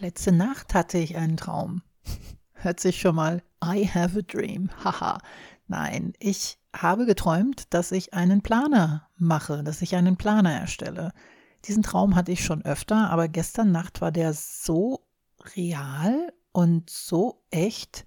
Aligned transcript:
Letzte 0.00 0.32
Nacht 0.32 0.72
hatte 0.72 0.96
ich 0.96 1.18
einen 1.18 1.36
Traum. 1.36 1.82
Hört 2.54 2.80
sich 2.80 2.98
schon 2.98 3.14
mal 3.16 3.42
I 3.62 3.86
have 3.86 4.18
a 4.18 4.22
dream. 4.22 4.70
Haha. 4.82 5.18
Nein, 5.68 6.14
ich 6.18 6.58
habe 6.74 7.04
geträumt, 7.04 7.74
dass 7.74 7.92
ich 7.92 8.14
einen 8.14 8.40
Planer 8.40 9.06
mache, 9.18 9.62
dass 9.62 9.82
ich 9.82 9.96
einen 9.96 10.16
Planer 10.16 10.52
erstelle. 10.52 11.12
Diesen 11.66 11.82
Traum 11.82 12.16
hatte 12.16 12.32
ich 12.32 12.42
schon 12.42 12.64
öfter, 12.64 13.10
aber 13.10 13.28
gestern 13.28 13.72
Nacht 13.72 14.00
war 14.00 14.10
der 14.10 14.32
so 14.32 15.06
real 15.54 16.32
und 16.52 16.88
so 16.88 17.42
echt, 17.50 18.06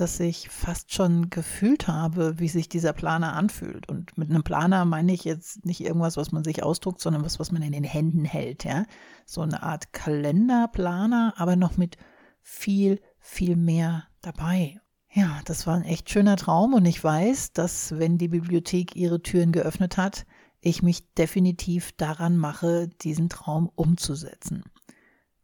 dass 0.00 0.18
ich 0.18 0.48
fast 0.48 0.92
schon 0.94 1.30
gefühlt 1.30 1.86
habe, 1.86 2.38
wie 2.38 2.48
sich 2.48 2.68
dieser 2.68 2.92
Planer 2.92 3.34
anfühlt. 3.34 3.88
Und 3.88 4.16
mit 4.16 4.30
einem 4.30 4.42
Planer 4.42 4.84
meine 4.84 5.12
ich 5.12 5.24
jetzt 5.24 5.66
nicht 5.66 5.80
irgendwas, 5.80 6.16
was 6.16 6.32
man 6.32 6.42
sich 6.42 6.62
ausdruckt, 6.62 7.00
sondern 7.00 7.24
was, 7.24 7.38
was 7.38 7.52
man 7.52 7.62
in 7.62 7.72
den 7.72 7.84
Händen 7.84 8.24
hält, 8.24 8.64
ja. 8.64 8.84
So 9.26 9.42
eine 9.42 9.62
Art 9.62 9.92
Kalenderplaner, 9.92 11.34
aber 11.36 11.56
noch 11.56 11.76
mit 11.76 11.98
viel, 12.40 13.00
viel 13.18 13.56
mehr 13.56 14.04
dabei. 14.22 14.80
Ja, 15.12 15.40
das 15.44 15.66
war 15.66 15.74
ein 15.74 15.84
echt 15.84 16.08
schöner 16.08 16.36
Traum 16.36 16.72
und 16.74 16.84
ich 16.84 17.02
weiß, 17.02 17.52
dass 17.52 17.98
wenn 17.98 18.16
die 18.16 18.28
Bibliothek 18.28 18.96
ihre 18.96 19.22
Türen 19.22 19.52
geöffnet 19.52 19.96
hat, 19.96 20.24
ich 20.60 20.82
mich 20.82 21.12
definitiv 21.14 21.92
daran 21.92 22.36
mache, 22.36 22.88
diesen 23.02 23.28
Traum 23.28 23.70
umzusetzen. 23.74 24.62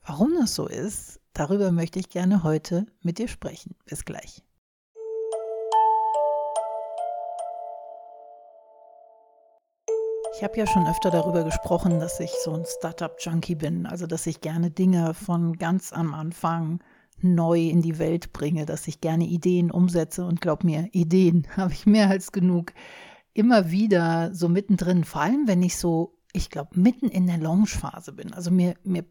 Warum 0.02 0.34
das 0.38 0.54
so 0.54 0.66
ist, 0.66 1.20
darüber 1.32 1.72
möchte 1.72 1.98
ich 1.98 2.08
gerne 2.08 2.42
heute 2.42 2.86
mit 3.02 3.18
dir 3.18 3.28
sprechen. 3.28 3.74
Bis 3.86 4.04
gleich. 4.04 4.45
Ich 10.36 10.44
habe 10.44 10.58
ja 10.58 10.66
schon 10.66 10.86
öfter 10.86 11.10
darüber 11.10 11.44
gesprochen, 11.44 11.98
dass 11.98 12.20
ich 12.20 12.30
so 12.44 12.52
ein 12.52 12.66
Startup-Junkie 12.66 13.54
bin, 13.54 13.86
also 13.86 14.06
dass 14.06 14.26
ich 14.26 14.42
gerne 14.42 14.70
Dinge 14.70 15.14
von 15.14 15.54
ganz 15.56 15.94
am 15.94 16.12
Anfang 16.12 16.80
neu 17.22 17.58
in 17.58 17.80
die 17.80 17.98
Welt 17.98 18.34
bringe, 18.34 18.66
dass 18.66 18.86
ich 18.86 19.00
gerne 19.00 19.24
Ideen 19.24 19.70
umsetze 19.70 20.26
und 20.26 20.42
glaub 20.42 20.62
mir, 20.62 20.90
Ideen 20.92 21.46
habe 21.56 21.72
ich 21.72 21.86
mehr 21.86 22.10
als 22.10 22.32
genug. 22.32 22.74
Immer 23.32 23.70
wieder 23.70 24.34
so 24.34 24.50
mittendrin, 24.50 25.04
vor 25.04 25.22
allem 25.22 25.48
wenn 25.48 25.62
ich 25.62 25.78
so, 25.78 26.18
ich 26.34 26.50
glaube, 26.50 26.78
mitten 26.78 27.08
in 27.08 27.26
der 27.26 27.38
Launchphase 27.38 28.12
bin. 28.12 28.34
Also 28.34 28.50
mir, 28.50 28.74
mir 28.84 29.06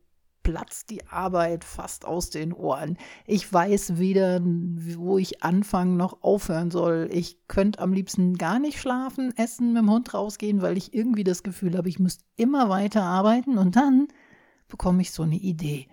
platzt 0.45 0.91
die 0.91 1.07
Arbeit 1.07 1.63
fast 1.63 2.05
aus 2.05 2.29
den 2.29 2.53
Ohren. 2.53 2.97
Ich 3.25 3.51
weiß 3.51 3.97
weder, 3.97 4.39
wo 4.43 5.17
ich 5.17 5.43
anfangen 5.43 5.97
noch 5.97 6.21
aufhören 6.21 6.69
soll. 6.69 7.09
Ich 7.11 7.39
könnte 7.47 7.79
am 7.79 7.93
liebsten 7.93 8.35
gar 8.35 8.59
nicht 8.59 8.79
schlafen, 8.79 9.33
essen, 9.37 9.73
mit 9.73 9.81
dem 9.81 9.89
Hund 9.89 10.13
rausgehen, 10.13 10.61
weil 10.61 10.77
ich 10.77 10.93
irgendwie 10.93 11.23
das 11.23 11.41
Gefühl 11.41 11.75
habe, 11.75 11.89
ich 11.89 11.97
müsste 11.97 12.23
immer 12.37 12.69
weiter 12.69 13.02
arbeiten 13.02 13.57
und 13.57 13.75
dann 13.75 14.07
bekomme 14.67 15.02
ich 15.02 15.11
so 15.11 15.23
eine 15.23 15.35
Idee. 15.35 15.87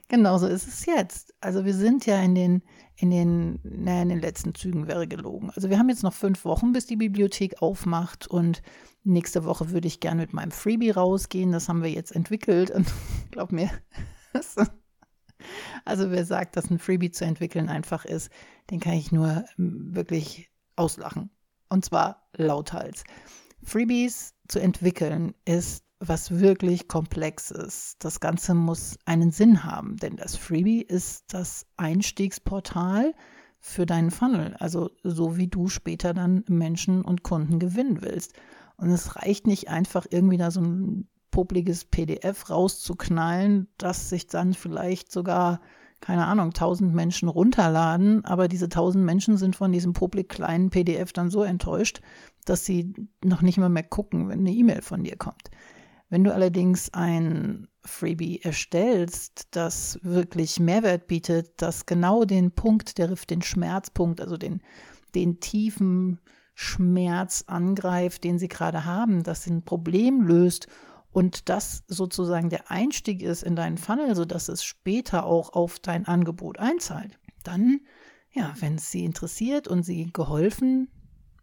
Genauso 0.08 0.48
ist 0.48 0.67
es 0.67 0.86
jetzt. 0.86 1.36
Also 1.42 1.66
wir 1.66 1.73
sind 1.73 2.06
ja 2.06 2.22
in 2.22 2.36
den, 2.36 2.64
in 2.95 3.11
den, 3.11 3.59
naja, 3.64 4.02
in 4.02 4.09
den 4.09 4.22
letzten 4.22 4.56
Zügen 4.56 4.88
wäre 4.88 5.08
gelogen. 5.08 5.52
Also 5.54 5.70
wir 5.70 5.78
haben 5.78 5.89
jetzt 5.89 6.04
noch 6.04 6.14
fünf 6.14 6.45
Wochen, 6.45 6.72
bis 6.72 6.86
die 6.86 6.95
Bibliothek 6.95 7.61
aufmacht 7.61 8.28
und 8.28 8.61
nächste 9.10 9.44
Woche 9.46 9.72
würde 9.72 9.88
ich 9.88 10.00
gerne 10.00 10.22
mit 10.22 10.34
meinem 10.34 10.52
Freebie 10.52 10.92
rausgehen. 10.92 11.52
Das 11.52 11.70
haben 11.70 11.84
wir 11.84 11.92
jetzt 11.92 12.16
entwickelt 12.16 12.72
und 12.72 12.88
glaub 13.32 13.52
mir, 13.52 13.70
also 15.86 16.12
wer 16.12 16.26
sagt, 16.26 16.56
dass 16.56 16.70
ein 16.70 16.80
Freebie 16.80 17.12
zu 17.12 17.26
entwickeln 17.26 17.70
einfach 17.70 18.06
ist, 18.06 18.30
den 18.70 18.80
kann 18.80 18.94
ich 18.94 19.12
nur 19.12 19.46
ähm, 19.58 19.96
wirklich 19.96 20.50
auslachen. 20.76 21.30
Und 21.70 21.86
zwar 21.86 22.30
lauthals. 22.36 23.04
Freebies 23.64 24.34
zu 24.48 24.60
entwickeln 24.60 25.36
ist 25.46 25.84
was 26.00 26.40
wirklich 26.40 26.88
Komplexes. 26.88 27.96
Das 28.00 28.20
Ganze 28.20 28.54
muss 28.54 28.98
einen 29.06 29.32
Sinn 29.32 29.64
haben, 29.66 29.98
denn 29.98 30.16
das 30.16 30.36
Freebie 30.36 30.82
ist 30.82 31.34
das 31.34 31.66
Einstiegsportal 31.76 33.14
für 33.60 33.86
deinen 33.86 34.10
Funnel, 34.10 34.56
also 34.60 34.90
so 35.04 35.36
wie 35.36 35.48
du 35.48 35.68
später 35.68 36.14
dann 36.14 36.46
Menschen 36.48 37.04
und 37.04 37.23
Kunden 37.23 37.60
gewinnen 37.60 38.02
willst. 38.02 38.33
Und 38.80 38.90
es 38.92 39.16
reicht 39.17 39.45
nicht 39.45 39.70
einfach 39.70 40.06
irgendwie 40.10 40.38
da 40.38 40.52
so 40.52 40.62
ein 40.62 41.08
publiges 41.32 41.86
PDF 41.86 42.50
rauszuknallen, 42.50 43.67
das 43.78 44.10
sich 44.10 44.28
dann 44.28 44.54
vielleicht 44.54 45.12
sogar, 45.12 45.62
keine 46.02 46.26
Ahnung, 46.26 46.54
tausend 46.54 46.94
Menschen 46.95 47.30
runterladen, 47.30 48.26
aber 48.26 48.48
diese 48.48 48.70
tausend 48.70 49.04
Menschen 49.06 49.38
sind 49.38 49.56
von 49.56 49.72
diesem 49.72 49.94
publik 49.94 50.30
kleinen 50.30 50.70
PDF 50.70 51.14
dann 51.14 51.30
so 51.30 51.44
enttäuscht, 51.44 52.02
dass 52.45 52.66
sie 52.66 52.94
noch 53.23 53.42
nicht 53.42 53.58
mal 53.58 53.70
mehr 53.70 53.84
gucken, 53.84 54.30
wenn 54.30 54.39
eine 54.39 54.52
E-Mail 54.52 54.82
von 54.82 55.04
dir 55.04 55.18
kommt. 55.18 55.52
Wenn 56.10 56.23
du 56.23 56.34
allerdings 56.34 56.92
ein 56.94 57.68
Freebie 57.84 58.42
erstellst, 58.42 59.48
das 59.52 60.00
wirklich 60.02 60.60
Mehrwert 60.60 61.08
bietet, 61.08 61.62
das 61.62 61.86
genau 61.86 62.26
den 62.26 62.52
Punkt, 62.52 62.98
der 62.98 63.10
den 63.10 63.42
Schmerzpunkt, 63.42 64.20
also 64.20 64.38
den, 64.38 64.62
den 65.14 65.39
tiefen 65.39 66.20
Schmerz 66.61 67.45
angreift, 67.47 68.25
den 68.25 68.37
sie 68.37 68.49
gerade 68.49 68.83
haben, 68.83 69.23
das 69.23 69.47
ein 69.47 69.64
Problem 69.64 70.21
löst 70.21 70.67
und 71.09 71.47
das 71.47 71.83
sozusagen 71.87 72.49
der 72.49 72.70
Einstieg 72.70 73.21
ist 73.21 73.43
in 73.43 73.55
deinen 73.55 73.77
Funnel, 73.77 74.14
sodass 74.14 74.49
es 74.49 74.65
später 74.65 75.25
auch 75.25 75.53
auf 75.53 75.80
dein 75.80 76.05
Angebot 76.05 76.59
einzahlt, 76.59 77.17
dann, 77.45 77.80
ja, 78.31 78.53
wenn 78.59 78.75
es 78.75 78.92
sie 78.92 79.05
interessiert 79.05 79.70
und 79.70 79.83
sie 79.83 80.11
geholfen 80.11 80.89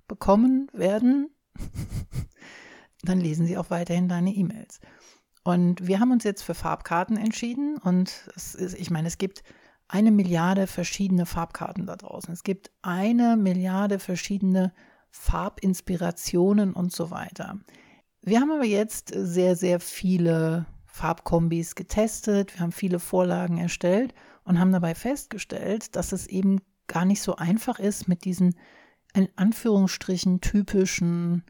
bekommen 0.07 0.69
werden, 0.75 1.31
dann 3.03 3.19
lesen 3.19 3.47
sie 3.47 3.57
auch 3.57 3.71
weiterhin 3.71 4.09
deine 4.09 4.35
E-Mails. 4.35 4.81
Und 5.45 5.87
wir 5.87 5.99
haben 5.99 6.13
uns 6.13 6.25
jetzt 6.25 6.43
für 6.43 6.55
Farbkarten 6.55 7.17
entschieden 7.17 7.79
und 7.79 8.29
ist, 8.35 8.57
ich 8.61 8.91
meine, 8.91 9.09
es 9.09 9.17
gibt 9.17 9.45
eine 9.89 10.11
Milliarde 10.11 10.67
verschiedene 10.67 11.25
Farbkarten 11.25 11.87
da 11.87 11.97
draußen. 11.97 12.35
Es 12.35 12.43
gibt 12.43 12.71
eine 12.83 13.39
Milliarde 13.39 13.99
verschiedene 13.99 14.75
Farbinspirationen 15.19 16.73
und 16.73 16.93
so 16.93 17.11
weiter. 17.11 17.59
Wir 18.23 18.41
haben 18.41 18.51
aber 18.51 18.65
jetzt 18.65 19.13
sehr, 19.15 19.57
sehr 19.57 19.81
viele 19.81 20.67
Farbkombis 20.87 21.75
getestet. 21.75 22.55
Wir 22.55 22.61
haben 22.61 22.73
viele 22.73 22.99
Vorlagen 22.99 23.59
erstellt 23.59 24.15
und 24.45 24.59
haben 24.59 24.73
dabei 24.73 24.95
festgestellt, 24.95 25.97
dass 25.97 26.13
es 26.13 26.27
eben 26.27 26.61
gar 26.87 27.05
nicht 27.05 27.23
so 27.23 27.37
einfach 27.37 27.79
ist 27.79 28.09
mit 28.09 28.25
diesen 28.25 28.57
in 29.15 29.29
Anführungsstrichen 29.37 30.41
typischen 30.41 31.45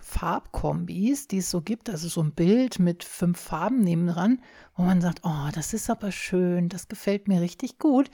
Farbkombis, 0.00 1.28
die 1.28 1.38
es 1.38 1.50
so 1.50 1.62
gibt, 1.62 1.88
also 1.88 2.08
so 2.08 2.22
ein 2.22 2.32
Bild 2.32 2.78
mit 2.78 3.02
fünf 3.02 3.40
Farben 3.40 3.80
nebendran, 3.80 4.42
wo 4.76 4.82
man 4.82 5.00
sagt, 5.00 5.20
oh, 5.24 5.48
das 5.54 5.72
ist 5.72 5.88
aber 5.88 6.12
schön, 6.12 6.68
das 6.68 6.88
gefällt 6.88 7.28
mir 7.28 7.40
richtig 7.40 7.78
gut, 7.78 8.10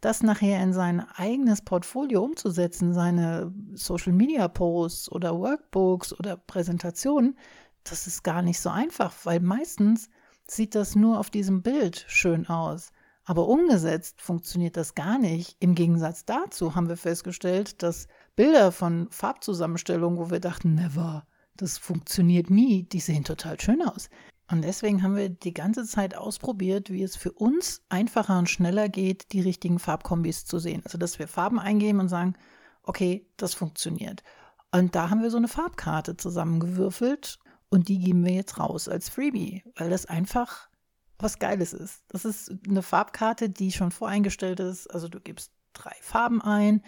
das 0.00 0.22
nachher 0.22 0.62
in 0.62 0.72
sein 0.72 1.00
eigenes 1.16 1.62
Portfolio 1.62 2.22
umzusetzen, 2.22 2.92
seine 2.92 3.52
Social 3.74 4.12
Media 4.12 4.48
Posts 4.48 5.10
oder 5.10 5.38
Workbooks 5.38 6.18
oder 6.18 6.36
Präsentationen, 6.36 7.36
das 7.84 8.06
ist 8.06 8.22
gar 8.22 8.42
nicht 8.42 8.60
so 8.60 8.70
einfach, 8.70 9.14
weil 9.24 9.40
meistens 9.40 10.08
sieht 10.46 10.74
das 10.74 10.94
nur 10.94 11.18
auf 11.18 11.30
diesem 11.30 11.62
Bild 11.62 12.04
schön 12.08 12.48
aus. 12.48 12.90
Aber 13.24 13.46
umgesetzt 13.46 14.22
funktioniert 14.22 14.76
das 14.76 14.94
gar 14.94 15.18
nicht. 15.18 15.56
Im 15.60 15.74
Gegensatz 15.74 16.24
dazu 16.24 16.74
haben 16.74 16.88
wir 16.88 16.96
festgestellt, 16.96 17.82
dass 17.82 18.08
Bilder 18.36 18.72
von 18.72 19.08
Farbzusammenstellungen, 19.10 20.18
wo 20.18 20.30
wir 20.30 20.40
dachten, 20.40 20.74
never, 20.74 21.26
das 21.54 21.76
funktioniert 21.76 22.48
nie, 22.48 22.84
die 22.84 23.00
sehen 23.00 23.24
total 23.24 23.60
schön 23.60 23.82
aus. 23.82 24.08
Und 24.50 24.62
deswegen 24.62 25.02
haben 25.02 25.16
wir 25.16 25.28
die 25.28 25.52
ganze 25.52 25.84
Zeit 25.84 26.16
ausprobiert, 26.16 26.90
wie 26.90 27.02
es 27.02 27.16
für 27.16 27.32
uns 27.32 27.82
einfacher 27.90 28.38
und 28.38 28.48
schneller 28.48 28.88
geht, 28.88 29.32
die 29.32 29.42
richtigen 29.42 29.78
Farbkombis 29.78 30.46
zu 30.46 30.58
sehen. 30.58 30.80
Also, 30.84 30.96
dass 30.96 31.18
wir 31.18 31.28
Farben 31.28 31.58
eingeben 31.58 32.00
und 32.00 32.08
sagen, 32.08 32.34
okay, 32.82 33.26
das 33.36 33.52
funktioniert. 33.54 34.22
Und 34.72 34.94
da 34.94 35.10
haben 35.10 35.22
wir 35.22 35.30
so 35.30 35.36
eine 35.36 35.48
Farbkarte 35.48 36.16
zusammengewürfelt 36.16 37.38
und 37.68 37.88
die 37.88 37.98
geben 37.98 38.24
wir 38.24 38.32
jetzt 38.32 38.58
raus 38.58 38.88
als 38.88 39.08
Freebie, 39.08 39.64
weil 39.76 39.90
das 39.90 40.06
einfach 40.06 40.68
was 41.18 41.38
Geiles 41.38 41.72
ist. 41.72 42.04
Das 42.08 42.24
ist 42.24 42.52
eine 42.66 42.82
Farbkarte, 42.82 43.50
die 43.50 43.72
schon 43.72 43.90
voreingestellt 43.90 44.60
ist. 44.60 44.86
Also 44.86 45.08
du 45.08 45.20
gibst 45.20 45.52
drei 45.72 45.94
Farben 46.00 46.40
ein 46.40 46.82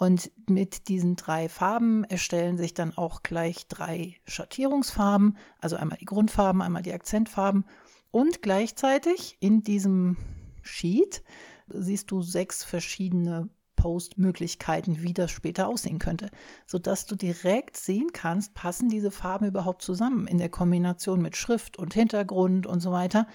und 0.00 0.30
mit 0.48 0.88
diesen 0.88 1.14
drei 1.14 1.50
Farben 1.50 2.04
erstellen 2.04 2.56
sich 2.56 2.72
dann 2.72 2.96
auch 2.96 3.22
gleich 3.22 3.68
drei 3.68 4.16
Schattierungsfarben, 4.26 5.36
also 5.58 5.76
einmal 5.76 5.98
die 5.98 6.06
Grundfarben, 6.06 6.62
einmal 6.62 6.80
die 6.80 6.94
Akzentfarben. 6.94 7.66
Und 8.10 8.40
gleichzeitig 8.40 9.36
in 9.40 9.62
diesem 9.62 10.16
Sheet 10.62 11.22
siehst 11.68 12.10
du 12.10 12.22
sechs 12.22 12.64
verschiedene 12.64 13.50
Postmöglichkeiten, 13.76 15.02
wie 15.02 15.12
das 15.12 15.32
später 15.32 15.68
aussehen 15.68 15.98
könnte, 15.98 16.30
sodass 16.66 17.04
du 17.04 17.14
direkt 17.14 17.76
sehen 17.76 18.08
kannst, 18.14 18.54
passen 18.54 18.88
diese 18.88 19.10
Farben 19.10 19.48
überhaupt 19.48 19.82
zusammen 19.82 20.26
in 20.26 20.38
der 20.38 20.48
Kombination 20.48 21.20
mit 21.20 21.36
Schrift 21.36 21.76
und 21.76 21.92
Hintergrund 21.92 22.66
und 22.66 22.80
so 22.80 22.90
weiter. 22.90 23.26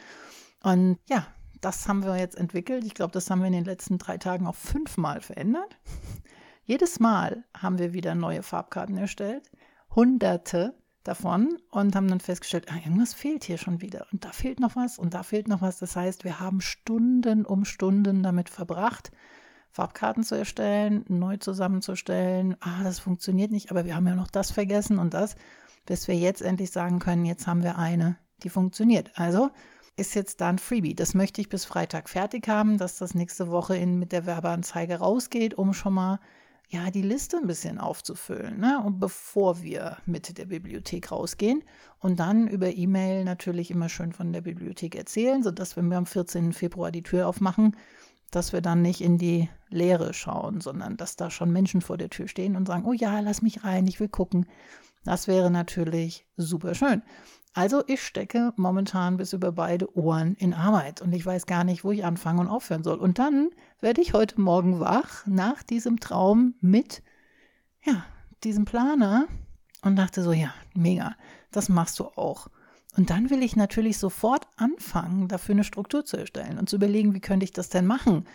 Und 0.63 0.97
ja, 1.07 1.27
das 1.61 1.87
haben 1.87 2.03
wir 2.03 2.17
jetzt 2.17 2.35
entwickelt. 2.35 2.85
Ich 2.85 2.95
glaube, 2.95 3.11
das 3.11 3.29
haben 3.29 3.41
wir 3.41 3.47
in 3.47 3.53
den 3.53 3.65
letzten 3.65 3.99
drei 3.99 4.17
Tagen 4.17 4.47
auch 4.47 4.55
fünfmal 4.55 5.21
verändert. 5.21 5.77
Jedes 6.67 6.99
Mal 6.99 7.43
haben 7.55 7.77
wir 7.77 7.93
wieder 7.93 8.15
neue 8.15 8.41
Farbkarten 8.41 8.97
erstellt. 8.97 9.51
Hunderte 9.93 10.73
davon 11.03 11.59
und 11.69 11.95
haben 11.95 12.07
dann 12.07 12.19
festgestellt, 12.19 12.71
ah, 12.71 12.77
irgendwas 12.77 13.13
fehlt 13.13 13.43
hier 13.43 13.59
schon 13.59 13.81
wieder 13.81 14.07
und 14.11 14.25
da 14.25 14.31
fehlt 14.31 14.59
noch 14.59 14.75
was 14.75 14.97
und 14.97 15.13
da 15.13 15.21
fehlt 15.21 15.47
noch 15.47 15.61
was. 15.61 15.77
Das 15.77 15.95
heißt, 15.95 16.23
wir 16.23 16.39
haben 16.39 16.61
Stunden 16.61 17.45
um 17.45 17.65
Stunden 17.65 18.23
damit 18.23 18.49
verbracht, 18.49 19.11
Farbkarten 19.69 20.23
zu 20.23 20.33
erstellen, 20.33 21.05
neu 21.07 21.37
zusammenzustellen. 21.37 22.57
Ah, 22.61 22.83
das 22.83 22.97
funktioniert 22.97 23.51
nicht, 23.51 23.69
aber 23.69 23.85
wir 23.85 23.95
haben 23.95 24.07
ja 24.07 24.15
noch 24.15 24.31
das 24.31 24.49
vergessen 24.49 24.97
und 24.97 25.13
das, 25.13 25.35
bis 25.85 26.07
wir 26.07 26.15
jetzt 26.15 26.41
endlich 26.41 26.71
sagen 26.71 26.97
können, 26.97 27.25
jetzt 27.25 27.45
haben 27.45 27.61
wir 27.61 27.77
eine, 27.77 28.17
die 28.41 28.49
funktioniert. 28.49 29.11
Also 29.13 29.51
ist 29.97 30.15
jetzt 30.15 30.41
da 30.41 30.49
ein 30.49 30.57
Freebie. 30.57 30.95
Das 30.95 31.13
möchte 31.13 31.41
ich 31.41 31.49
bis 31.49 31.63
Freitag 31.63 32.09
fertig 32.09 32.47
haben, 32.47 32.79
dass 32.79 32.97
das 32.97 33.13
nächste 33.13 33.51
Woche 33.51 33.77
in, 33.77 33.99
mit 33.99 34.11
der 34.11 34.25
Werbeanzeige 34.25 34.95
rausgeht, 34.95 35.53
um 35.53 35.71
schon 35.73 35.93
mal 35.93 36.19
ja, 36.69 36.89
die 36.89 37.01
Liste 37.01 37.37
ein 37.37 37.47
bisschen 37.47 37.77
aufzufüllen, 37.77 38.59
ne? 38.59 38.81
Und 38.83 38.99
bevor 38.99 39.61
wir 39.61 39.97
mit 40.05 40.37
der 40.37 40.45
Bibliothek 40.45 41.11
rausgehen 41.11 41.63
und 41.99 42.19
dann 42.19 42.47
über 42.47 42.75
E-Mail 42.75 43.23
natürlich 43.23 43.71
immer 43.71 43.89
schön 43.89 44.13
von 44.13 44.33
der 44.33 44.41
Bibliothek 44.41 44.95
erzählen, 44.95 45.43
sodass 45.43 45.77
wenn 45.77 45.89
wir 45.89 45.97
am 45.97 46.05
14. 46.05 46.53
Februar 46.53 46.91
die 46.91 47.03
Tür 47.03 47.27
aufmachen, 47.27 47.75
dass 48.31 48.51
wir 48.51 48.61
dann 48.61 48.81
nicht 48.81 49.01
in 49.01 49.17
die 49.17 49.49
Leere 49.69 50.13
schauen, 50.13 50.59
sondern 50.59 50.97
dass 50.97 51.15
da 51.15 51.29
schon 51.29 51.51
Menschen 51.51 51.81
vor 51.81 51.97
der 51.97 52.09
Tür 52.09 52.27
stehen 52.27 52.55
und 52.55 52.67
sagen, 52.67 52.85
oh 52.85 52.93
ja, 52.93 53.19
lass 53.19 53.41
mich 53.41 53.63
rein, 53.63 53.87
ich 53.87 53.99
will 53.99 54.09
gucken. 54.09 54.47
Das 55.05 55.27
wäre 55.27 55.51
natürlich 55.51 56.27
super 56.35 56.75
schön. 56.75 57.03
Also 57.53 57.83
ich 57.87 58.03
stecke 58.03 58.51
momentan 58.57 59.15
bis 59.15 59.31
über 59.31 59.53
beide 59.53 59.95
Ohren 59.95 60.35
in 60.35 60.53
Arbeit 60.53 61.01
und 61.01 61.13
ich 61.13 61.25
weiß 61.25 61.45
gar 61.45 61.63
nicht, 61.63 61.85
wo 61.85 61.91
ich 61.91 62.03
anfangen 62.03 62.39
und 62.39 62.47
aufhören 62.49 62.83
soll. 62.83 62.97
Und 62.97 63.17
dann 63.17 63.49
werde 63.79 64.01
ich 64.01 64.13
heute 64.13 64.41
Morgen 64.41 64.81
wach 64.81 65.25
nach 65.25 65.63
diesem 65.63 66.01
Traum 66.01 66.55
mit, 66.59 67.01
ja, 67.85 68.03
diesem 68.43 68.65
Planer 68.65 69.27
und 69.83 69.95
dachte 69.95 70.21
so, 70.21 70.33
ja, 70.33 70.53
mega, 70.73 71.15
das 71.51 71.69
machst 71.69 71.97
du 71.99 72.05
auch. 72.05 72.49
Und 72.97 73.09
dann 73.09 73.29
will 73.29 73.41
ich 73.41 73.55
natürlich 73.55 73.99
sofort 73.99 74.47
anfangen, 74.57 75.29
dafür 75.29 75.55
eine 75.55 75.63
Struktur 75.63 76.03
zu 76.03 76.17
erstellen 76.17 76.57
und 76.57 76.69
zu 76.69 76.75
überlegen, 76.75 77.13
wie 77.13 77.21
könnte 77.21 77.45
ich 77.45 77.53
das 77.53 77.69
denn 77.69 77.85
machen. 77.85 78.25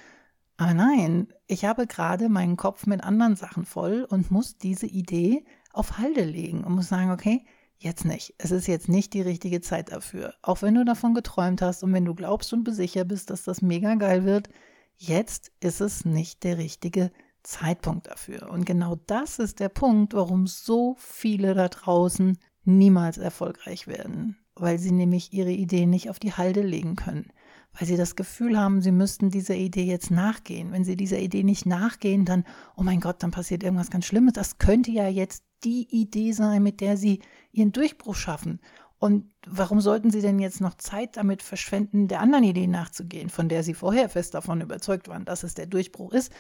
Aber 0.57 0.73
nein, 0.75 1.29
ich 1.47 1.65
habe 1.65 1.87
gerade 1.87 2.29
meinen 2.29 2.57
Kopf 2.57 2.87
mit 2.87 3.03
anderen 3.03 3.37
Sachen 3.37 3.65
voll 3.65 4.07
und 4.09 4.31
muss 4.31 4.57
diese 4.57 4.87
Idee 4.87 5.45
auf 5.73 5.99
Halde 5.99 6.25
legen 6.25 6.65
und 6.65 6.75
muss 6.75 6.89
sagen, 6.89 7.11
okay, 7.11 7.45
Jetzt 7.83 8.05
nicht. 8.05 8.35
Es 8.37 8.51
ist 8.51 8.67
jetzt 8.69 8.91
nicht 8.91 9.15
die 9.15 9.23
richtige 9.23 9.63
Zeit 9.63 9.91
dafür. 9.91 10.35
Auch 10.43 10.61
wenn 10.61 10.75
du 10.75 10.85
davon 10.85 11.15
geträumt 11.15 11.63
hast 11.63 11.83
und 11.83 11.95
wenn 11.95 12.05
du 12.05 12.15
glaubst 12.15 12.53
und 12.53 12.63
besicher 12.63 13.05
bist, 13.05 13.31
dass 13.31 13.43
das 13.43 13.63
mega 13.63 13.95
geil 13.95 14.27
wird, 14.27 14.51
jetzt 14.99 15.51
ist 15.61 15.81
es 15.81 16.05
nicht 16.05 16.45
der 16.45 16.59
richtige 16.59 17.11
Zeitpunkt 17.43 18.09
dafür. 18.09 18.51
Und 18.51 18.67
genau 18.67 18.97
das 19.07 19.39
ist 19.39 19.61
der 19.61 19.71
Punkt, 19.71 20.13
warum 20.13 20.47
so 20.47 20.95
viele 20.99 21.55
da 21.55 21.69
draußen 21.69 22.37
niemals 22.65 23.17
erfolgreich 23.17 23.87
werden, 23.87 24.37
weil 24.57 24.79
sie 24.79 24.93
nämlich 24.93 25.33
ihre 25.33 25.53
Ideen 25.53 25.89
nicht 25.89 26.11
auf 26.11 26.19
die 26.19 26.35
Halde 26.35 26.61
legen 26.61 26.97
können, 26.97 27.33
weil 27.73 27.89
sie 27.89 27.97
das 27.97 28.15
Gefühl 28.15 28.59
haben, 28.59 28.83
sie 28.83 28.93
müssten 28.93 29.31
dieser 29.31 29.55
Idee 29.55 29.85
jetzt 29.85 30.11
nachgehen. 30.11 30.71
Wenn 30.71 30.85
sie 30.85 30.97
dieser 30.97 31.19
Idee 31.19 31.45
nicht 31.45 31.65
nachgehen, 31.65 32.27
dann, 32.27 32.45
oh 32.77 32.83
mein 32.83 33.01
Gott, 33.01 33.23
dann 33.23 33.31
passiert 33.31 33.63
irgendwas 33.63 33.91
ganz 33.91 34.05
Schlimmes. 34.05 34.35
Das 34.35 34.59
könnte 34.59 34.91
ja 34.91 35.09
jetzt 35.09 35.45
die 35.65 35.89
Idee 35.91 36.33
sein, 36.33 36.63
mit 36.63 36.81
der 36.81 36.97
sie 36.97 37.21
ihren 37.53 37.73
Durchbruch 37.73 38.15
schaffen. 38.15 38.61
Und 38.99 39.31
warum 39.47 39.81
sollten 39.81 40.11
sie 40.11 40.21
denn 40.21 40.39
jetzt 40.39 40.61
noch 40.61 40.75
Zeit 40.75 41.17
damit 41.17 41.43
verschwenden, 41.43 42.07
der 42.07 42.21
anderen 42.21 42.45
Idee 42.45 42.67
nachzugehen, 42.67 43.31
von 43.31 43.49
der 43.49 43.63
sie 43.63 43.75
vorher 43.75 44.09
fest 44.09 44.35
davon 44.35 44.61
überzeugt 44.61 45.09
waren, 45.09 45.25
dass 45.25 45.43
es 45.43 45.55
der 45.55 45.67
Durchbruch 45.67 46.13
ist? 46.13 46.31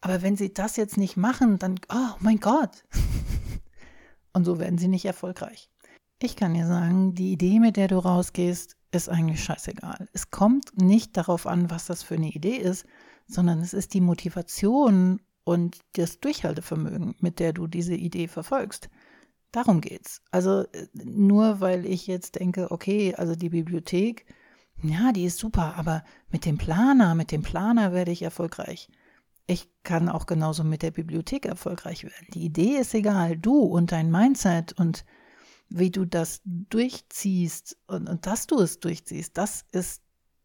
Aber 0.00 0.22
wenn 0.22 0.36
sie 0.36 0.54
das 0.54 0.76
jetzt 0.76 0.96
nicht 0.96 1.16
machen, 1.16 1.58
dann, 1.58 1.80
oh 1.92 2.14
mein 2.20 2.38
Gott. 2.38 2.84
Und 4.32 4.44
so 4.44 4.60
werden 4.60 4.78
sie 4.78 4.86
nicht 4.86 5.06
erfolgreich. 5.06 5.70
Ich 6.20 6.36
kann 6.36 6.54
dir 6.54 6.66
sagen, 6.66 7.14
die 7.14 7.32
Idee, 7.32 7.58
mit 7.58 7.76
der 7.76 7.88
du 7.88 7.98
rausgehst, 7.98 8.76
ist 8.92 9.08
eigentlich 9.08 9.42
scheißegal. 9.42 10.08
Es 10.12 10.30
kommt 10.30 10.80
nicht 10.80 11.16
darauf 11.16 11.46
an, 11.46 11.70
was 11.70 11.86
das 11.86 12.02
für 12.02 12.14
eine 12.14 12.30
Idee 12.30 12.56
ist, 12.56 12.86
sondern 13.26 13.60
es 13.60 13.74
ist 13.74 13.92
die 13.94 14.00
Motivation 14.00 15.20
und 15.48 15.78
das 15.94 16.20
Durchhaltevermögen, 16.20 17.14
mit 17.20 17.38
der 17.38 17.54
du 17.54 17.66
diese 17.68 17.94
Idee 17.94 18.28
verfolgst. 18.28 18.90
Darum 19.50 19.80
geht's. 19.80 20.20
Also 20.30 20.64
äh, 20.72 20.88
nur 20.92 21.62
weil 21.62 21.86
ich 21.86 22.06
jetzt 22.06 22.38
denke, 22.38 22.70
okay, 22.70 23.14
also 23.14 23.34
die 23.34 23.48
Bibliothek, 23.48 24.26
ja, 24.82 25.10
die 25.10 25.24
ist 25.24 25.38
super, 25.38 25.76
aber 25.76 26.04
mit 26.28 26.44
dem 26.44 26.58
Planer, 26.58 27.14
mit 27.14 27.32
dem 27.32 27.42
Planer 27.42 27.94
werde 27.94 28.10
ich 28.10 28.20
erfolgreich. 28.20 28.90
Ich 29.46 29.70
kann 29.84 30.10
auch 30.10 30.26
genauso 30.26 30.64
mit 30.64 30.82
der 30.82 30.90
Bibliothek 30.90 31.46
erfolgreich 31.46 32.04
werden. 32.04 32.26
Die 32.34 32.44
Idee 32.44 32.76
ist 32.76 32.92
egal, 32.92 33.38
du 33.38 33.58
und 33.58 33.90
dein 33.90 34.10
Mindset 34.10 34.74
und 34.74 35.06
wie 35.70 35.90
du 35.90 36.04
das 36.04 36.42
durchziehst 36.44 37.78
und, 37.86 38.06
und 38.06 38.26
dass 38.26 38.46
du 38.46 38.60
es 38.60 38.80
durchziehst, 38.80 39.38
das 39.38 39.64
ist 39.72 40.02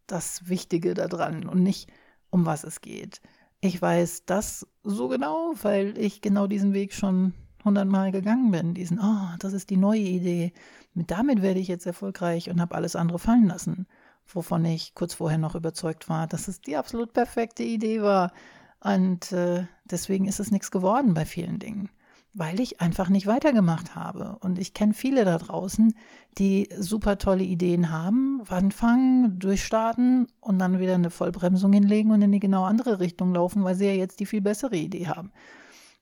das 0.07 0.47
Wichtige 0.47 0.93
daran 0.93 1.45
und 1.49 1.61
nicht 1.61 1.91
um 2.29 2.45
was 2.45 2.63
es 2.63 2.79
geht. 2.79 3.19
Ich 3.65 3.81
weiß 3.81 4.25
das 4.25 4.67
so 4.83 5.07
genau, 5.07 5.53
weil 5.61 5.97
ich 5.97 6.19
genau 6.19 6.47
diesen 6.47 6.73
Weg 6.73 6.93
schon 6.93 7.33
hundertmal 7.63 8.11
gegangen 8.11 8.51
bin. 8.51 8.73
Diesen, 8.73 8.99
oh, 8.99 9.37
das 9.39 9.53
ist 9.53 9.69
die 9.69 9.77
neue 9.77 10.01
Idee. 10.01 10.51
Mit 10.93 11.11
damit 11.11 11.41
werde 11.41 11.61
ich 11.61 11.69
jetzt 11.69 11.85
erfolgreich 11.85 12.49
und 12.49 12.59
habe 12.59 12.75
alles 12.75 12.97
andere 12.97 13.19
fallen 13.19 13.47
lassen, 13.47 13.87
wovon 14.27 14.65
ich 14.65 14.95
kurz 14.95 15.13
vorher 15.13 15.37
noch 15.37 15.55
überzeugt 15.55 16.09
war, 16.09 16.27
dass 16.27 16.49
es 16.49 16.59
die 16.59 16.75
absolut 16.75 17.13
perfekte 17.13 17.63
Idee 17.63 18.01
war. 18.01 18.33
Und 18.81 19.31
äh, 19.31 19.65
deswegen 19.85 20.25
ist 20.27 20.41
es 20.41 20.51
nichts 20.51 20.69
geworden 20.69 21.13
bei 21.13 21.23
vielen 21.23 21.59
Dingen 21.59 21.89
weil 22.33 22.59
ich 22.59 22.81
einfach 22.81 23.09
nicht 23.09 23.27
weitergemacht 23.27 23.95
habe. 23.95 24.37
Und 24.41 24.57
ich 24.57 24.73
kenne 24.73 24.93
viele 24.93 25.23
da 25.23 25.37
draußen, 25.37 25.93
die 26.37 26.67
super 26.77 27.17
tolle 27.17 27.43
Ideen 27.43 27.91
haben, 27.91 28.41
anfangen, 28.49 29.37
durchstarten 29.39 30.27
und 30.41 30.59
dann 30.59 30.79
wieder 30.79 30.95
eine 30.95 31.11
Vollbremsung 31.11 31.73
hinlegen 31.73 32.11
und 32.11 32.21
in 32.21 32.31
die 32.31 32.39
genau 32.39 32.63
andere 32.63 32.99
Richtung 32.99 33.33
laufen, 33.33 33.63
weil 33.63 33.75
sie 33.75 33.85
ja 33.85 33.93
jetzt 33.93 34.19
die 34.19 34.25
viel 34.25 34.41
bessere 34.41 34.75
Idee 34.75 35.07
haben. 35.07 35.31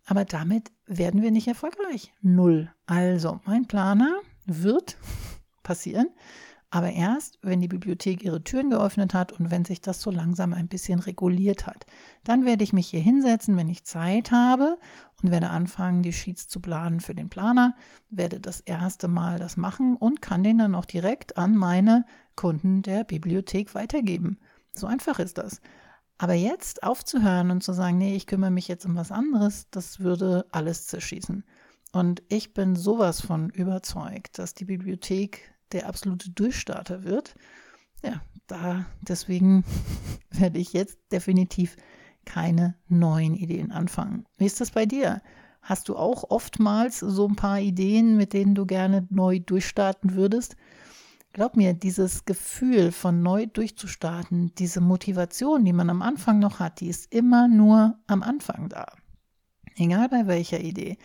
Aber 0.06 0.26
damit 0.26 0.72
werden 0.88 1.22
wir 1.22 1.32
nicht 1.32 1.48
erfolgreich. 1.48 2.14
Null. 2.22 2.74
Also, 2.86 3.40
mein 3.46 3.68
Planer 3.68 4.16
wird 4.46 4.98
passieren, 5.64 6.08
aber 6.72 6.94
erst, 6.94 7.38
wenn 7.42 7.60
die 7.60 7.68
Bibliothek 7.68 8.24
ihre 8.24 8.44
Türen 8.44 8.70
geöffnet 8.70 9.14
hat 9.14 9.34
und 9.34 9.52
wenn 9.52 9.66
sich 9.66 9.82
das 9.82 10.02
so 10.02 10.10
langsam 10.10 10.54
ein 10.54 10.70
bisschen 10.70 11.00
reguliert 11.00 11.68
hat. 11.68 11.86
Dann 12.24 12.46
werde 12.46 12.64
ich 12.64 12.72
mich 12.72 12.88
hier 12.88 13.02
hinsetzen, 13.02 13.58
wenn 13.58 13.68
ich 13.68 13.84
Zeit 13.84 14.32
habe 14.32 14.78
und 15.22 15.32
werde 15.32 15.50
anfangen, 15.50 16.02
die 16.02 16.14
Sheets 16.14 16.48
zu 16.48 16.62
planen 16.62 17.02
für 17.02 17.14
den 17.14 17.30
Planer, 17.30 17.76
werde 18.10 18.40
das 18.40 18.62
erste 18.62 19.10
Mal 19.10 19.38
das 19.38 19.58
machen 19.58 19.98
und 19.98 20.22
kann 20.22 20.44
den 20.44 20.60
dann 20.60 20.74
auch 20.74 20.86
direkt 20.86 21.38
an 21.38 21.58
meine 21.58 22.06
Kunden 22.38 22.82
der 22.84 23.04
Bibliothek 23.04 23.76
weitergeben. 23.76 24.40
So 24.74 24.88
einfach 24.88 25.20
ist 25.20 25.38
das. 25.38 25.60
Aber 26.18 26.36
jetzt 26.36 26.84
aufzuhören 26.84 27.52
und 27.52 27.64
zu 27.64 27.74
sagen, 27.74 27.98
nee, 27.98 28.16
ich 28.16 28.28
kümmere 28.28 28.52
mich 28.52 28.70
jetzt 28.70 28.86
um 28.86 28.96
was 28.96 29.12
anderes, 29.12 29.68
das 29.72 30.00
würde 30.00 30.46
alles 30.52 30.88
zerschießen. 30.88 31.44
Und 31.92 32.24
ich 32.30 32.54
bin 32.54 32.78
sowas 32.78 33.20
von 33.20 33.50
überzeugt, 33.50 34.40
dass 34.40 34.54
die 34.54 34.66
Bibliothek 34.66 35.54
der 35.74 35.88
absolute 35.88 36.32
Durchstarter 36.32 37.04
wird. 37.04 37.36
Ja, 38.04 38.22
da 38.48 38.86
deswegen 39.02 39.64
werde 40.32 40.60
ich 40.60 40.74
jetzt 40.74 41.00
definitiv 41.12 41.78
keine 42.26 42.76
neuen 42.88 43.36
Ideen 43.36 43.72
anfangen. 43.72 44.26
Wie 44.38 44.46
ist 44.46 44.62
das 44.62 44.72
bei 44.72 44.86
dir? 44.86 45.22
Hast 45.62 45.90
du 45.90 45.96
auch 45.96 46.30
oftmals 46.30 47.00
so 47.00 47.28
ein 47.28 47.36
paar 47.36 47.60
Ideen, 47.60 48.18
mit 48.18 48.34
denen 48.34 48.56
du 48.56 48.66
gerne 48.66 49.08
neu 49.10 49.40
durchstarten 49.40 50.16
würdest? 50.16 50.56
Glaub 51.34 51.56
mir, 51.56 51.74
dieses 51.74 52.26
Gefühl 52.26 52.92
von 52.92 53.22
neu 53.22 53.46
durchzustarten, 53.46 54.54
diese 54.56 54.82
Motivation, 54.82 55.64
die 55.64 55.72
man 55.72 55.90
am 55.90 56.02
Anfang 56.02 56.40
noch 56.40 56.60
hat, 56.60 56.82
die 56.82 56.88
ist 56.88 57.14
immer 57.14 57.48
nur 57.48 58.00
am 58.08 58.22
Anfang 58.22 58.70
da. 58.70 58.88
Egal 59.78 60.10
bei 60.10 60.28
welcher 60.28 60.60
Idee 60.60 60.98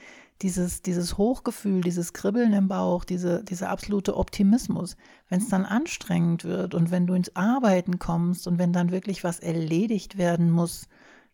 dieses, 0.43 0.83
dieses 0.83 1.17
Hochgefühl, 1.17 1.81
dieses 1.81 2.13
Kribbeln 2.13 2.53
im 2.53 2.69
Bauch, 2.69 3.05
diese, 3.05 3.43
dieser 3.43 3.71
absolute 3.71 4.17
Optimismus, 4.17 4.97
wenn 5.29 5.41
es 5.41 5.49
dann 5.49 5.65
anstrengend 5.65 6.45
wird 6.45 6.75
und 6.75 6.91
wenn 6.91 7.07
du 7.07 7.15
ins 7.15 7.35
Arbeiten 7.35 7.99
kommst 7.99 8.47
und 8.47 8.59
wenn 8.59 8.73
dann 8.73 8.91
wirklich 8.91 9.25
was 9.25 9.41
erledigt 9.41 10.19
werden 10.19 10.51
muss, 10.51 10.89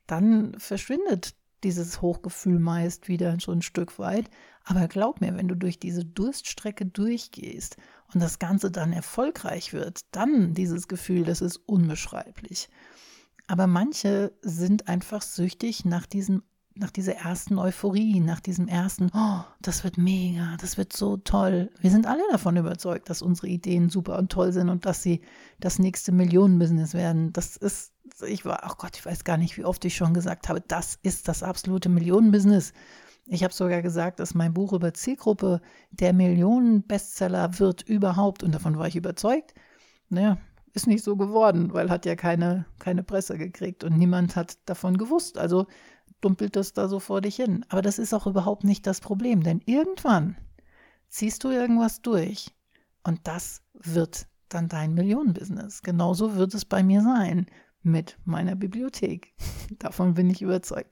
dann 0.06 0.54
verschwindet 0.58 1.34
dieses 1.64 2.02
Hochgefühl 2.02 2.58
meist 2.58 3.08
wieder 3.08 3.36
so 3.40 3.52
ein 3.52 3.62
Stück 3.62 3.98
weit. 3.98 4.28
Aber 4.64 4.88
glaub 4.88 5.20
mir, 5.20 5.36
wenn 5.36 5.48
du 5.48 5.56
durch 5.56 5.78
diese 5.78 6.04
Durststrecke 6.04 6.86
durchgehst 6.86 7.76
und 8.12 8.20
das 8.20 8.38
Ganze 8.38 8.70
dann 8.70 8.92
erfolgreich 8.92 9.72
wird, 9.72 10.02
dann 10.12 10.54
dieses 10.54 10.88
Gefühl, 10.88 11.24
das 11.24 11.40
ist 11.40 11.56
unbeschreiblich. 11.56 12.68
Aber 13.46 13.66
manche 13.66 14.32
sind 14.42 14.88
einfach 14.88 15.22
süchtig 15.22 15.84
nach 15.84 16.06
diesem 16.06 16.42
nach 16.74 16.90
dieser 16.90 17.14
ersten 17.16 17.58
Euphorie, 17.58 18.20
nach 18.20 18.40
diesem 18.40 18.68
ersten, 18.68 19.10
oh, 19.14 19.40
das 19.60 19.84
wird 19.84 19.98
mega, 19.98 20.56
das 20.60 20.78
wird 20.78 20.92
so 20.92 21.16
toll. 21.18 21.70
Wir 21.80 21.90
sind 21.90 22.06
alle 22.06 22.22
davon 22.30 22.56
überzeugt, 22.56 23.10
dass 23.10 23.22
unsere 23.22 23.48
Ideen 23.48 23.90
super 23.90 24.18
und 24.18 24.32
toll 24.32 24.52
sind 24.52 24.68
und 24.68 24.86
dass 24.86 25.02
sie 25.02 25.20
das 25.60 25.78
nächste 25.78 26.12
Millionenbusiness 26.12 26.94
werden. 26.94 27.32
Das 27.32 27.56
ist, 27.56 27.92
ich 28.26 28.44
war, 28.44 28.60
ach 28.64 28.74
oh 28.74 28.78
Gott, 28.78 28.96
ich 28.96 29.04
weiß 29.04 29.24
gar 29.24 29.36
nicht, 29.36 29.56
wie 29.58 29.64
oft 29.64 29.84
ich 29.84 29.96
schon 29.96 30.14
gesagt 30.14 30.48
habe, 30.48 30.60
das 30.60 30.98
ist 31.02 31.28
das 31.28 31.42
absolute 31.42 31.88
Millionenbusiness. 31.88 32.72
Ich 33.26 33.44
habe 33.44 33.54
sogar 33.54 33.82
gesagt, 33.82 34.18
dass 34.18 34.34
mein 34.34 34.52
Buch 34.52 34.72
über 34.72 34.94
Zielgruppe 34.94 35.60
der 35.90 36.12
Millionen-Bestseller 36.12 37.58
wird 37.58 37.82
überhaupt 37.82 38.42
und 38.42 38.52
davon 38.52 38.78
war 38.78 38.88
ich 38.88 38.96
überzeugt. 38.96 39.54
Naja, 40.08 40.38
ist 40.74 40.86
nicht 40.86 41.04
so 41.04 41.16
geworden, 41.16 41.72
weil 41.72 41.90
hat 41.90 42.06
ja 42.06 42.16
keine, 42.16 42.66
keine 42.78 43.02
Presse 43.02 43.36
gekriegt 43.38 43.84
und 43.84 43.96
niemand 43.96 44.36
hat 44.36 44.58
davon 44.66 44.96
gewusst. 44.96 45.38
Also 45.38 45.66
dumpelt 46.22 46.56
das 46.56 46.72
da 46.72 46.88
so 46.88 46.98
vor 46.98 47.20
dich 47.20 47.36
hin. 47.36 47.64
Aber 47.68 47.82
das 47.82 47.98
ist 47.98 48.14
auch 48.14 48.26
überhaupt 48.26 48.64
nicht 48.64 48.86
das 48.86 49.00
Problem, 49.00 49.42
denn 49.42 49.60
irgendwann 49.66 50.36
ziehst 51.08 51.44
du 51.44 51.50
irgendwas 51.50 52.00
durch 52.00 52.50
und 53.04 53.20
das 53.24 53.62
wird 53.74 54.26
dann 54.48 54.68
dein 54.68 54.94
Millionenbusiness. 54.94 55.82
Genauso 55.82 56.36
wird 56.36 56.54
es 56.54 56.64
bei 56.64 56.82
mir 56.82 57.02
sein 57.02 57.46
mit 57.82 58.18
meiner 58.24 58.54
Bibliothek. 58.54 59.34
Davon 59.78 60.14
bin 60.14 60.30
ich 60.30 60.42
überzeugt. 60.42 60.90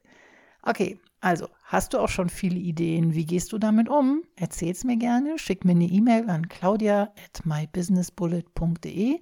Okay, 0.62 1.00
also 1.20 1.48
hast 1.64 1.92
du 1.92 1.98
auch 1.98 2.08
schon 2.08 2.28
viele 2.28 2.58
Ideen? 2.58 3.14
Wie 3.14 3.24
gehst 3.24 3.52
du 3.52 3.58
damit 3.58 3.88
um? 3.88 4.22
Erzähl's 4.36 4.84
mir 4.84 4.96
gerne. 4.96 5.38
Schick 5.38 5.64
mir 5.64 5.72
eine 5.72 5.86
E-Mail 5.86 6.28
an 6.28 6.48
claudia 6.48 7.12
at 7.24 7.44
mybusinessbullet.de 7.44 9.20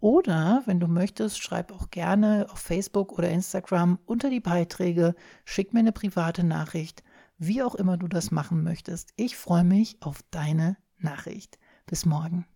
oder 0.00 0.62
wenn 0.66 0.80
du 0.80 0.86
möchtest, 0.88 1.42
schreib 1.42 1.72
auch 1.72 1.90
gerne 1.90 2.46
auf 2.50 2.58
Facebook 2.58 3.12
oder 3.12 3.30
Instagram 3.30 3.98
unter 4.06 4.30
die 4.30 4.40
Beiträge, 4.40 5.14
schick 5.44 5.72
mir 5.72 5.80
eine 5.80 5.92
private 5.92 6.42
Nachricht, 6.42 7.02
wie 7.38 7.62
auch 7.62 7.74
immer 7.74 7.96
du 7.96 8.08
das 8.08 8.30
machen 8.30 8.62
möchtest. 8.62 9.12
Ich 9.16 9.36
freue 9.36 9.64
mich 9.64 9.98
auf 10.00 10.20
deine 10.30 10.76
Nachricht. 10.98 11.58
Bis 11.86 12.06
morgen. 12.06 12.50